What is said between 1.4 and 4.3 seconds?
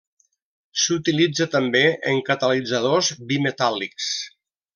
també en catalitzadors bimetàl·lics.